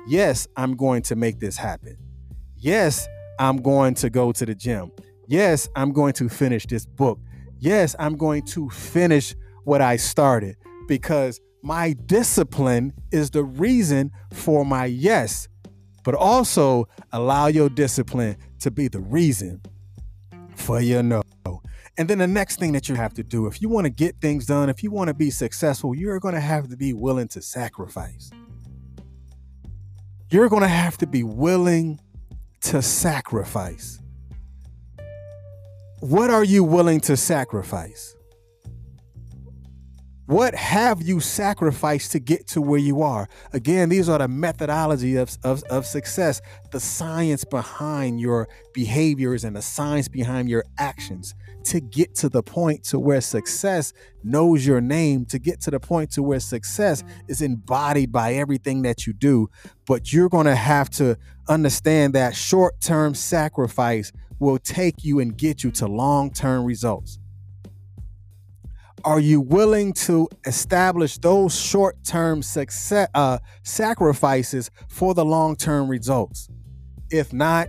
Yes, 0.06 0.46
I'm 0.54 0.76
going 0.76 1.00
to 1.04 1.16
make 1.16 1.40
this 1.40 1.56
happen. 1.56 1.96
Yes, 2.58 3.08
I'm 3.38 3.56
going 3.56 3.94
to 3.94 4.10
go 4.10 4.30
to 4.30 4.44
the 4.44 4.54
gym. 4.54 4.92
Yes, 5.28 5.66
I'm 5.74 5.92
going 5.92 6.12
to 6.12 6.28
finish 6.28 6.66
this 6.66 6.84
book. 6.84 7.18
Yes, 7.58 7.96
I'm 7.98 8.18
going 8.18 8.42
to 8.48 8.68
finish 8.68 9.34
what 9.64 9.80
I 9.80 9.96
started 9.96 10.56
because 10.88 11.40
my 11.62 11.94
discipline 11.94 12.92
is 13.10 13.30
the 13.30 13.42
reason 13.42 14.10
for 14.30 14.66
my 14.66 14.84
yes, 14.84 15.48
but 16.02 16.14
also 16.14 16.86
allow 17.12 17.46
your 17.46 17.70
discipline 17.70 18.36
to 18.58 18.70
be 18.70 18.88
the 18.88 19.00
reason 19.00 19.62
for 20.54 20.82
your 20.82 21.02
no. 21.02 21.23
And 21.96 22.08
then 22.10 22.18
the 22.18 22.26
next 22.26 22.58
thing 22.58 22.72
that 22.72 22.88
you 22.88 22.96
have 22.96 23.14
to 23.14 23.22
do, 23.22 23.46
if 23.46 23.62
you 23.62 23.68
want 23.68 23.84
to 23.84 23.90
get 23.90 24.20
things 24.20 24.46
done, 24.46 24.68
if 24.68 24.82
you 24.82 24.90
want 24.90 25.08
to 25.08 25.14
be 25.14 25.30
successful, 25.30 25.94
you're 25.94 26.18
going 26.18 26.34
to 26.34 26.40
have 26.40 26.68
to 26.68 26.76
be 26.76 26.92
willing 26.92 27.28
to 27.28 27.40
sacrifice. 27.40 28.30
You're 30.30 30.48
going 30.48 30.62
to 30.62 30.68
have 30.68 30.96
to 30.98 31.06
be 31.06 31.22
willing 31.22 32.00
to 32.62 32.82
sacrifice. 32.82 34.00
What 36.00 36.30
are 36.30 36.42
you 36.42 36.64
willing 36.64 37.00
to 37.02 37.16
sacrifice? 37.16 38.16
What 40.26 40.54
have 40.54 41.02
you 41.02 41.20
sacrificed 41.20 42.12
to 42.12 42.18
get 42.18 42.46
to 42.48 42.62
where 42.62 42.78
you 42.78 43.02
are? 43.02 43.28
Again, 43.52 43.90
these 43.90 44.08
are 44.08 44.16
the 44.18 44.26
methodology 44.26 45.16
of, 45.16 45.36
of, 45.44 45.62
of, 45.64 45.84
success, 45.84 46.40
the 46.70 46.80
science 46.80 47.44
behind 47.44 48.20
your 48.20 48.48
behaviors 48.72 49.44
and 49.44 49.54
the 49.54 49.60
science 49.60 50.08
behind 50.08 50.48
your 50.48 50.64
actions 50.78 51.34
to 51.64 51.78
get 51.78 52.14
to 52.14 52.30
the 52.30 52.42
point 52.42 52.84
to 52.84 52.98
where 52.98 53.20
success 53.20 53.92
knows 54.22 54.66
your 54.66 54.80
name, 54.80 55.26
to 55.26 55.38
get 55.38 55.60
to 55.60 55.70
the 55.70 55.78
point 55.78 56.12
to 56.12 56.22
where 56.22 56.40
success 56.40 57.04
is 57.28 57.42
embodied 57.42 58.10
by 58.10 58.32
everything 58.32 58.80
that 58.80 59.06
you 59.06 59.12
do. 59.12 59.50
But 59.86 60.10
you're 60.10 60.30
going 60.30 60.46
to 60.46 60.56
have 60.56 60.88
to 60.90 61.18
understand 61.48 62.14
that 62.14 62.34
short-term 62.34 63.14
sacrifice 63.14 64.10
will 64.38 64.58
take 64.58 65.04
you 65.04 65.20
and 65.20 65.36
get 65.36 65.62
you 65.62 65.70
to 65.72 65.86
long-term 65.86 66.64
results. 66.64 67.18
Are 69.04 69.20
you 69.20 69.42
willing 69.42 69.92
to 69.94 70.28
establish 70.46 71.18
those 71.18 71.54
short-term 71.54 72.42
success 72.42 73.08
uh, 73.14 73.38
sacrifices 73.62 74.70
for 74.88 75.12
the 75.12 75.24
long-term 75.24 75.88
results? 75.88 76.48
If 77.10 77.30
not, 77.30 77.68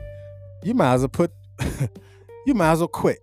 you 0.63 0.73
might 0.73 0.93
as 0.93 1.01
well 1.01 1.09
put 1.09 1.31
you 2.45 2.53
might 2.53 2.71
as 2.71 2.79
well 2.79 2.87
quit. 2.87 3.19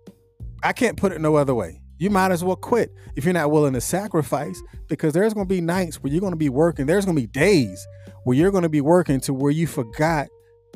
I 0.61 0.73
can't 0.73 0.95
put 0.95 1.11
it 1.11 1.21
no 1.21 1.35
other 1.35 1.55
way. 1.55 1.81
You 1.97 2.11
might 2.11 2.31
as 2.31 2.43
well 2.43 2.55
quit 2.55 2.91
if 3.15 3.25
you're 3.25 3.33
not 3.33 3.49
willing 3.49 3.73
to 3.73 3.81
sacrifice 3.81 4.61
because 4.87 5.13
there's 5.13 5.33
going 5.33 5.47
to 5.47 5.53
be 5.53 5.61
nights 5.61 6.01
where 6.03 6.11
you're 6.11 6.21
going 6.21 6.33
to 6.33 6.37
be 6.37 6.49
working. 6.49 6.85
There's 6.85 7.05
going 7.05 7.15
to 7.15 7.21
be 7.21 7.27
days 7.27 7.87
where 8.25 8.37
you're 8.37 8.51
going 8.51 8.63
to 8.63 8.69
be 8.69 8.81
working 8.81 9.19
to 9.21 9.33
where 9.33 9.51
you 9.51 9.65
forgot 9.65 10.27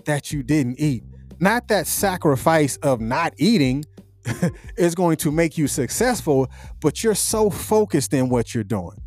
that 0.06 0.32
you 0.32 0.42
didn't 0.42 0.80
eat. 0.80 1.04
Not 1.40 1.68
that 1.68 1.86
sacrifice 1.86 2.78
of 2.78 3.00
not 3.00 3.34
eating 3.38 3.86
is 4.78 4.96
going 4.96 5.18
to 5.18 5.32
make 5.32 5.58
you 5.58 5.68
successful, 5.68 6.50
but 6.82 7.04
you're 7.04 7.16
so 7.16 7.50
focused 7.50 8.14
in 8.14 8.30
what 8.30 8.54
you're 8.54 8.64
doing. 8.64 9.02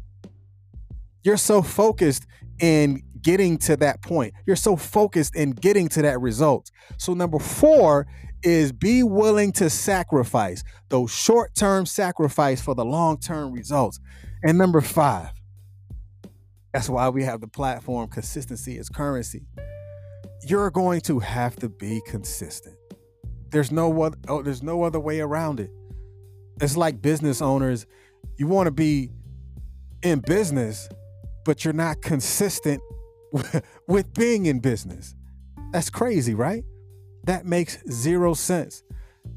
You're 1.23 1.37
so 1.37 1.63
focused 1.63 2.27
in 2.61 3.03
getting 3.23 3.59
to 3.59 3.77
that 3.77 4.03
point. 4.03 4.35
You're 4.47 4.57
so 4.57 4.77
focused 4.77 5.37
in 5.37 5.51
getting 5.53 5.89
to 5.91 6.03
that 6.03 6.21
result. 6.21 6.71
So, 6.97 7.15
number 7.15 7.39
four 7.39 8.07
is 8.43 8.73
be 8.73 9.03
willing 9.03 9.53
to 9.53 9.69
sacrifice 9.69 10.65
those 10.89 11.11
short 11.11 11.55
term 11.55 11.85
sacrifice 11.85 12.61
for 12.61 12.75
the 12.75 12.85
long 12.85 13.19
term 13.19 13.53
results. 13.53 14.01
And 14.43 14.57
number 14.57 14.81
five, 14.81 15.33
that's 16.73 16.89
why 16.89 17.09
we 17.11 17.25
have 17.25 17.41
the 17.41 17.49
platform 17.49 18.09
consistency 18.09 18.79
is 18.79 18.89
currency. 18.89 19.47
You're 20.47 20.71
going 20.71 21.03
to 21.03 21.19
have 21.19 21.57
to 21.57 21.69
be 21.69 22.01
consistent. 22.07 22.77
There's 23.51 23.71
no 23.71 24.03
other, 24.03 24.17
oh, 24.29 24.43
there's 24.43 24.63
no 24.63 24.83
other 24.83 25.01
way 25.01 25.21
around 25.21 25.61
it. 25.61 25.71
It's 26.61 26.77
like 26.77 27.03
business 27.03 27.41
owners, 27.41 27.87
you 28.37 28.47
want 28.47 28.67
to 28.67 28.71
be 28.71 29.11
in 30.03 30.21
business, 30.21 30.89
but 31.45 31.65
you're 31.65 31.75
not 31.75 32.03
consistent 32.03 32.83
with 33.87 34.13
being 34.15 34.47
in 34.47 34.61
business. 34.61 35.15
That's 35.73 35.91
crazy, 35.91 36.35
right? 36.35 36.65
That 37.25 37.47
makes 37.47 37.79
zero 37.91 38.35
sense. 38.35 38.83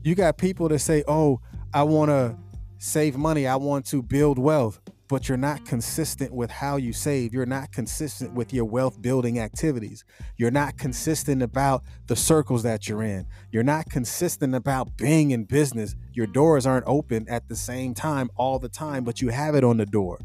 You 0.04 0.16
got 0.16 0.38
people 0.38 0.70
that 0.70 0.80
say, 0.80 1.04
"Oh, 1.08 1.42
I 1.74 1.84
want 1.84 2.10
to 2.10 2.38
save 2.78 3.18
money, 3.18 3.46
I 3.46 3.56
want 3.58 3.86
to 3.88 4.02
build 4.02 4.40
wealth." 4.40 4.80
But 5.14 5.30
you're 5.30 5.38
not 5.38 5.64
consistent 5.64 6.34
with 6.34 6.50
how 6.50 6.76
you 6.76 6.92
save. 6.92 7.36
You're 7.36 7.46
not 7.46 7.72
consistent 7.72 8.34
with 8.34 8.52
your 8.52 8.66
wealth 8.66 9.00
building 9.00 9.38
activities. 9.38 10.04
You're 10.38 10.50
not 10.50 10.76
consistent 10.80 11.44
about 11.44 11.84
the 12.08 12.16
circles 12.16 12.64
that 12.64 12.90
you're 12.90 13.04
in. 13.04 13.28
You're 13.52 13.62
not 13.62 13.92
consistent 13.92 14.56
about 14.56 14.98
being 14.98 15.30
in 15.30 15.44
business. 15.44 15.96
Your 16.14 16.26
doors 16.26 16.66
aren't 16.66 16.86
open 16.88 17.28
at 17.30 17.48
the 17.48 17.56
same 17.56 17.94
time 17.94 18.32
all 18.38 18.58
the 18.58 18.70
time, 18.70 19.04
but 19.04 19.22
you 19.22 19.30
have 19.30 19.54
it 19.54 19.64
on 19.64 19.78
the 19.78 19.86
door. 19.86 20.18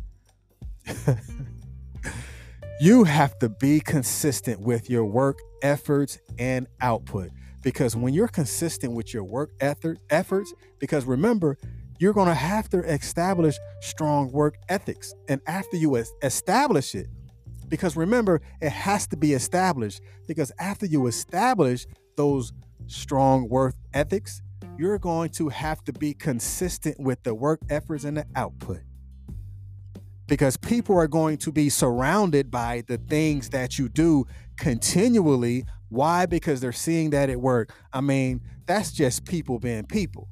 you 2.81 3.05
have 3.05 3.39
to 3.41 3.51
be 3.51 3.81
consistent 3.81 4.59
with 4.59 4.89
your 4.89 5.05
work 5.05 5.39
efforts 5.61 6.19
and 6.39 6.67
output 6.81 7.29
because 7.63 7.95
when 7.95 8.15
you're 8.15 8.27
consistent 8.27 8.95
with 8.95 9.13
your 9.13 9.25
work 9.25 9.51
effort, 9.61 9.99
efforts 10.09 10.55
because 10.79 11.05
remember 11.05 11.59
you're 11.99 12.13
going 12.13 12.29
to 12.29 12.35
have 12.35 12.69
to 12.71 12.79
establish 12.79 13.59
strong 13.81 14.31
work 14.31 14.57
ethics. 14.69 15.15
And 15.29 15.41
after 15.47 15.77
you 15.77 15.97
establish 16.23 16.95
it, 16.95 17.09
because 17.69 17.97
remember, 17.97 18.41
it 18.61 18.71
has 18.71 19.07
to 19.09 19.17
be 19.17 19.33
established, 19.33 20.01
because 20.27 20.53
after 20.59 20.87
you 20.87 21.07
establish 21.07 21.87
those 22.17 22.53
strong 22.87 23.49
work 23.49 23.75
ethics, 23.93 24.41
you're 24.79 24.99
going 24.99 25.31
to 25.31 25.49
have 25.49 25.83
to 25.85 25.93
be 25.93 26.15
consistent 26.15 26.99
with 27.01 27.23
the 27.25 27.35
work 27.35 27.61
efforts 27.69 28.05
and 28.05 28.17
the 28.17 28.27
output. 28.37 28.81
Because 30.27 30.57
people 30.57 30.97
are 30.97 31.09
going 31.09 31.39
to 31.39 31.51
be 31.51 31.69
surrounded 31.69 32.51
by 32.51 32.85
the 32.87 32.99
things 32.99 33.51
that 33.51 33.79
you 33.79 33.89
do 33.89 34.27
continually. 34.57 35.65
Why? 35.89 36.27
Because 36.27 36.61
they're 36.61 36.71
seeing 36.71 37.11
that 37.11 37.31
it 37.31 37.41
work. 37.41 37.73
I 37.93 38.03
mean, 38.03 38.43
that's 38.67 38.93
just 38.93 39.25
people 39.25 39.59
being 39.59 39.85
people 39.85 40.29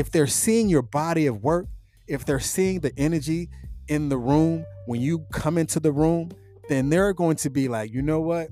if 0.00 0.10
they're 0.10 0.26
seeing 0.26 0.70
your 0.70 0.80
body 0.80 1.26
of 1.26 1.42
work, 1.42 1.66
if 2.08 2.24
they're 2.24 2.40
seeing 2.40 2.80
the 2.80 2.90
energy 2.96 3.50
in 3.86 4.08
the 4.08 4.16
room 4.16 4.64
when 4.86 4.98
you 4.98 5.26
come 5.30 5.58
into 5.58 5.78
the 5.78 5.92
room, 5.92 6.30
then 6.70 6.88
they're 6.88 7.12
going 7.12 7.36
to 7.36 7.50
be 7.50 7.68
like, 7.68 7.92
you 7.92 8.00
know 8.00 8.18
what? 8.18 8.48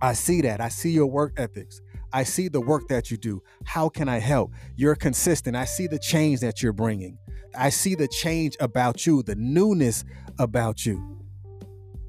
I 0.00 0.14
see 0.14 0.40
that. 0.40 0.62
I 0.62 0.70
see 0.70 0.90
your 0.90 1.04
work 1.04 1.34
ethics. 1.36 1.82
I 2.14 2.22
see 2.22 2.48
the 2.48 2.62
work 2.62 2.88
that 2.88 3.10
you 3.10 3.18
do. 3.18 3.42
How 3.66 3.90
can 3.90 4.08
I 4.08 4.20
help? 4.20 4.52
You're 4.74 4.94
consistent. 4.94 5.54
I 5.54 5.66
see 5.66 5.86
the 5.86 5.98
change 5.98 6.40
that 6.40 6.62
you're 6.62 6.72
bringing. 6.72 7.18
I 7.54 7.68
see 7.68 7.94
the 7.94 8.08
change 8.08 8.56
about 8.58 9.06
you, 9.06 9.22
the 9.22 9.34
newness 9.34 10.02
about 10.38 10.86
you. 10.86 11.20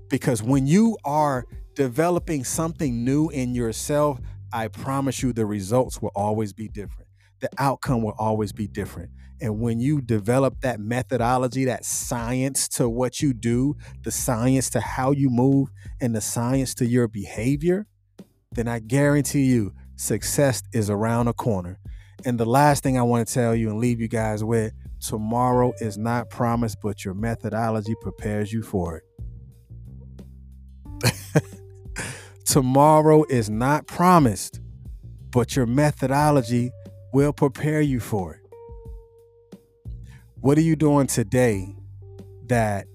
Because 0.08 0.42
when 0.42 0.66
you 0.66 0.98
are 1.04 1.46
developing 1.74 2.46
something 2.46 3.04
new 3.04 3.28
in 3.28 3.54
yourself, 3.54 4.22
I 4.54 4.70
promise 4.70 5.22
you 5.22 5.34
the 5.34 5.46
results 5.46 6.02
will 6.02 6.14
always 6.16 6.54
be 6.54 6.70
different 6.70 7.05
the 7.46 7.62
outcome 7.62 8.02
will 8.02 8.16
always 8.18 8.52
be 8.52 8.68
different. 8.68 9.12
And 9.40 9.60
when 9.60 9.80
you 9.80 10.02
develop 10.02 10.62
that 10.62 10.80
methodology, 10.80 11.66
that 11.66 11.86
science 11.86 12.68
to 12.70 12.90
what 12.90 13.22
you 13.22 13.34
do, 13.34 13.76
the 14.04 14.10
science 14.10 14.72
to 14.72 14.80
how 14.80 15.12
you 15.12 15.30
move, 15.30 15.70
and 16.02 16.16
the 16.16 16.22
science 16.22 16.74
to 16.76 16.88
your 16.88 17.08
behavior, 17.08 17.86
then 18.54 18.68
I 18.68 18.80
guarantee 18.80 19.44
you 19.44 19.74
success 19.96 20.64
is 20.74 20.90
around 20.90 21.28
the 21.28 21.34
corner. 21.34 21.78
And 22.26 22.40
the 22.40 22.48
last 22.48 22.82
thing 22.82 22.98
I 22.98 23.04
want 23.04 23.28
to 23.28 23.34
tell 23.34 23.54
you 23.54 23.70
and 23.70 23.78
leave 23.78 24.02
you 24.02 24.08
guys 24.08 24.44
with 24.44 24.74
tomorrow 25.00 25.74
is 25.80 26.00
not 26.00 26.32
promised, 26.32 26.78
but 26.82 27.06
your 27.06 27.14
methodology 27.14 27.94
prepares 28.02 28.52
you 28.52 28.64
for 28.64 29.04
it. 31.04 31.44
tomorrow 32.46 33.24
is 33.30 33.52
not 33.52 33.86
promised, 33.86 34.62
but 35.30 35.56
your 35.56 35.66
methodology 35.66 36.72
will 37.16 37.32
prepare 37.32 37.80
you 37.80 38.02
for 38.02 38.34
it. 38.34 39.58
What 40.42 40.58
are 40.58 40.62
you 40.70 40.76
doing 40.76 41.08
today 41.08 41.74
that 42.48 42.88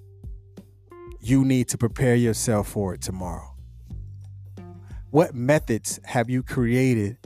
you 1.20 1.42
need 1.42 1.70
to 1.70 1.78
prepare 1.78 2.14
yourself 2.16 2.68
for 2.68 2.92
it 2.92 3.00
tomorrow? 3.00 3.54
What 5.08 5.34
methods 5.34 5.98
have 6.04 6.28
you 6.28 6.42
created 6.42 7.16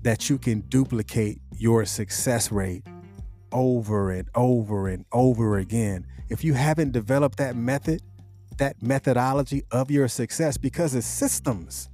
that 0.00 0.30
you 0.30 0.38
can 0.38 0.60
duplicate 0.60 1.38
your 1.58 1.84
success 1.84 2.50
rate 2.50 2.86
over 3.52 4.10
and 4.10 4.28
over 4.34 4.88
and 4.88 5.04
over 5.12 5.58
again. 5.58 6.06
If 6.30 6.44
you 6.44 6.54
haven't 6.54 6.92
developed 6.92 7.38
that 7.38 7.56
method, 7.56 8.00
that 8.56 8.82
methodology 8.82 9.64
of 9.70 9.90
your 9.90 10.08
success, 10.08 10.56
because 10.56 10.94
it's 10.94 11.06
systems. 11.06 11.90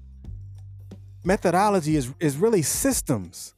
Methodology 1.25 1.97
is, 1.97 2.13
is 2.21 2.37
really 2.37 2.63
systems. 2.63 3.54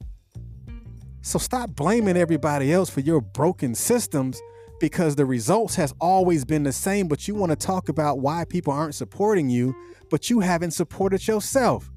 So 1.27 1.37
stop 1.39 1.71
blaming 1.71 2.15
everybody 2.15 2.71
else 2.71 2.89
for 2.89 3.01
your 3.01 3.19
broken 3.19 3.75
systems 3.75 4.41
because 4.79 5.17
the 5.17 5.25
results 5.25 5.75
has 5.75 5.93
always 5.99 6.45
been 6.45 6.63
the 6.63 6.71
same, 6.71 7.09
but 7.09 7.27
you 7.27 7.35
want 7.35 7.49
to 7.49 7.57
talk 7.57 7.89
about 7.89 8.19
why 8.19 8.45
people 8.45 8.71
aren't 8.71 8.95
supporting 8.95 9.49
you, 9.49 9.75
but 10.09 10.29
you 10.29 10.39
haven't 10.39 10.71
supported 10.71 11.27
yourself. 11.27 11.91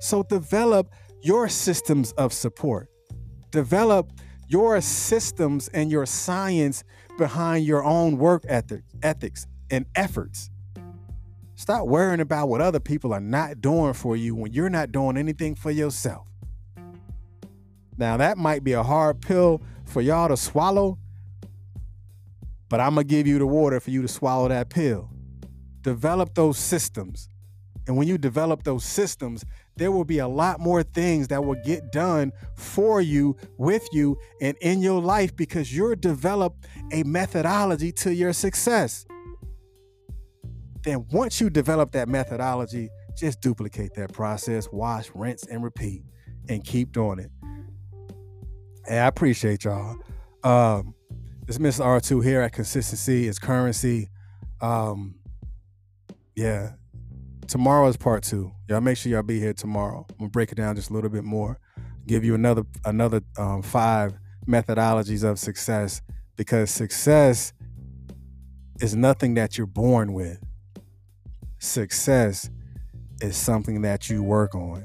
So 0.00 0.24
develop 0.24 0.92
your 1.22 1.48
systems 1.48 2.10
of 2.14 2.32
support. 2.32 2.88
Develop 3.52 4.10
your 4.48 4.80
systems 4.80 5.68
and 5.68 5.88
your 5.88 6.04
science 6.04 6.82
behind 7.18 7.66
your 7.66 7.84
own 7.84 8.18
work 8.18 8.42
ethic, 8.48 8.82
ethics 9.04 9.46
and 9.70 9.86
efforts. 9.94 10.50
Stop 11.54 11.86
worrying 11.86 12.18
about 12.18 12.48
what 12.48 12.60
other 12.60 12.80
people 12.80 13.12
are 13.12 13.20
not 13.20 13.60
doing 13.60 13.92
for 13.92 14.16
you 14.16 14.34
when 14.34 14.52
you're 14.52 14.70
not 14.70 14.90
doing 14.90 15.16
anything 15.16 15.54
for 15.54 15.70
yourself. 15.70 16.31
Now, 17.96 18.16
that 18.16 18.38
might 18.38 18.64
be 18.64 18.72
a 18.72 18.82
hard 18.82 19.20
pill 19.20 19.62
for 19.84 20.00
y'all 20.00 20.28
to 20.28 20.36
swallow, 20.36 20.98
but 22.68 22.80
I'm 22.80 22.94
going 22.94 23.06
to 23.06 23.14
give 23.14 23.26
you 23.26 23.38
the 23.38 23.46
water 23.46 23.80
for 23.80 23.90
you 23.90 24.02
to 24.02 24.08
swallow 24.08 24.48
that 24.48 24.70
pill. 24.70 25.10
Develop 25.82 26.34
those 26.34 26.58
systems. 26.58 27.28
And 27.86 27.96
when 27.96 28.06
you 28.06 28.16
develop 28.16 28.62
those 28.62 28.84
systems, 28.84 29.44
there 29.76 29.90
will 29.90 30.04
be 30.04 30.18
a 30.18 30.28
lot 30.28 30.60
more 30.60 30.82
things 30.82 31.28
that 31.28 31.44
will 31.44 31.60
get 31.64 31.90
done 31.90 32.32
for 32.54 33.00
you, 33.00 33.36
with 33.58 33.86
you, 33.92 34.16
and 34.40 34.56
in 34.60 34.80
your 34.80 35.02
life 35.02 35.34
because 35.34 35.74
you're 35.74 35.96
developed 35.96 36.66
a 36.92 37.02
methodology 37.02 37.90
to 37.92 38.14
your 38.14 38.32
success. 38.32 39.04
Then 40.82 41.06
once 41.10 41.40
you 41.40 41.50
develop 41.50 41.92
that 41.92 42.08
methodology, 42.08 42.88
just 43.16 43.40
duplicate 43.40 43.94
that 43.94 44.12
process, 44.12 44.68
wash, 44.72 45.10
rinse, 45.14 45.46
and 45.46 45.62
repeat, 45.62 46.04
and 46.48 46.64
keep 46.64 46.92
doing 46.92 47.18
it. 47.18 47.30
Hey, 48.84 48.98
I 48.98 49.06
appreciate 49.06 49.62
y'all. 49.62 49.96
Um, 50.42 50.94
this 51.46 51.58
Mr. 51.58 51.84
R2 51.84 52.24
here 52.24 52.40
at 52.40 52.52
Consistency 52.52 53.28
is 53.28 53.38
Currency. 53.38 54.10
Um, 54.60 55.14
yeah, 56.34 56.72
tomorrow 57.46 57.86
is 57.86 57.96
part 57.96 58.24
two. 58.24 58.50
Y'all 58.68 58.80
make 58.80 58.96
sure 58.96 59.12
y'all 59.12 59.22
be 59.22 59.38
here 59.38 59.52
tomorrow. 59.52 60.04
I'm 60.10 60.16
gonna 60.18 60.30
break 60.30 60.50
it 60.50 60.56
down 60.56 60.74
just 60.74 60.90
a 60.90 60.92
little 60.92 61.10
bit 61.10 61.22
more. 61.22 61.60
Give 62.08 62.24
you 62.24 62.34
another 62.34 62.64
another 62.84 63.20
um, 63.38 63.62
five 63.62 64.14
methodologies 64.48 65.22
of 65.22 65.38
success 65.38 66.02
because 66.34 66.68
success 66.68 67.52
is 68.80 68.96
nothing 68.96 69.34
that 69.34 69.56
you're 69.56 69.66
born 69.68 70.12
with. 70.12 70.42
Success 71.60 72.50
is 73.20 73.36
something 73.36 73.82
that 73.82 74.10
you 74.10 74.24
work 74.24 74.56
on 74.56 74.84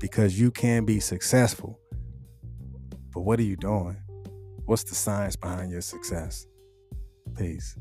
because 0.00 0.40
you 0.40 0.50
can 0.50 0.84
be 0.84 0.98
successful. 0.98 1.78
But 3.18 3.24
what 3.24 3.40
are 3.40 3.42
you 3.42 3.56
doing? 3.56 3.96
What's 4.66 4.84
the 4.84 4.94
science 4.94 5.34
behind 5.34 5.72
your 5.72 5.80
success? 5.80 6.46
Peace. 7.36 7.76